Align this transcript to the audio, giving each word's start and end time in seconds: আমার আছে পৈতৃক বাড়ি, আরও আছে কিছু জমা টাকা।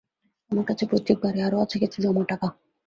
আমার 0.51 0.65
আছে 0.67 0.85
পৈতৃক 0.91 1.17
বাড়ি, 1.23 1.39
আরও 1.41 1.57
আছে 1.63 1.75
কিছু 1.83 1.97
জমা 2.03 2.23
টাকা। 2.31 2.47